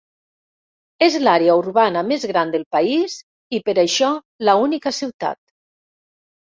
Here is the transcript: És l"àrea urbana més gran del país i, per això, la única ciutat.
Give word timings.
És 1.07 1.17
l"àrea 1.19 1.57
urbana 1.59 2.03
més 2.13 2.25
gran 2.33 2.55
del 2.57 2.65
país 2.77 3.19
i, 3.59 3.63
per 3.69 3.79
això, 3.87 4.13
la 4.51 4.59
única 4.67 4.99
ciutat. 5.03 5.43